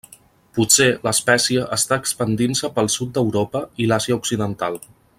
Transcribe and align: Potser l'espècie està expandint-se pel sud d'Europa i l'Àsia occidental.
Potser 0.57 0.87
l'espècie 1.07 1.67
està 1.77 1.99
expandint-se 2.05 2.73
pel 2.79 2.91
sud 2.97 3.13
d'Europa 3.19 3.63
i 3.85 3.91
l'Àsia 3.93 4.19
occidental. 4.23 4.81